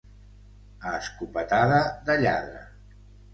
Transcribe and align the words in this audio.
A 0.91 0.93
escopetada 1.01 1.83
de 2.09 2.17
lladre. 2.25 2.65